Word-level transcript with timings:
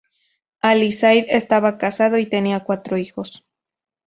Ali 0.61 0.91
Said 0.93 1.25
estaba 1.29 1.77
casado 1.77 2.17
y 2.17 2.25
tenía 2.25 2.61
cuatro 2.61 2.97
hijos. 2.97 3.45